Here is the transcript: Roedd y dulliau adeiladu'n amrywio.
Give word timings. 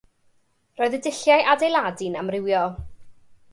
Roedd 0.79 0.95
y 0.99 0.99
dulliau 1.09 1.45
adeiladu'n 1.53 2.19
amrywio. 2.25 2.65